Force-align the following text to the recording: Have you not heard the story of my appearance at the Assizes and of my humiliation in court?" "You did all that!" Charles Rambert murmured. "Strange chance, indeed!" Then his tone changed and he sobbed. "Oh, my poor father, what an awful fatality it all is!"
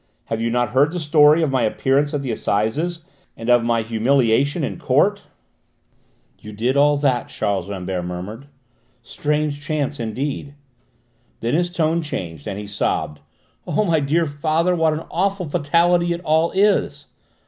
Have 0.29 0.41
you 0.41 0.49
not 0.49 0.69
heard 0.69 0.91
the 0.91 0.99
story 0.99 1.43
of 1.43 1.51
my 1.51 1.61
appearance 1.61 2.11
at 2.11 2.23
the 2.23 2.31
Assizes 2.31 3.05
and 3.37 3.51
of 3.51 3.63
my 3.63 3.83
humiliation 3.83 4.63
in 4.63 4.79
court?" 4.79 5.25
"You 6.39 6.53
did 6.53 6.75
all 6.75 6.97
that!" 6.97 7.29
Charles 7.29 7.69
Rambert 7.69 8.05
murmured. 8.05 8.47
"Strange 9.03 9.61
chance, 9.61 9.99
indeed!" 9.99 10.55
Then 11.41 11.53
his 11.53 11.69
tone 11.69 12.01
changed 12.01 12.47
and 12.47 12.57
he 12.57 12.65
sobbed. 12.65 13.19
"Oh, 13.67 13.85
my 13.85 14.01
poor 14.01 14.25
father, 14.25 14.73
what 14.75 14.93
an 14.93 15.03
awful 15.11 15.47
fatality 15.47 16.13
it 16.13 16.21
all 16.21 16.49
is!" 16.49 17.05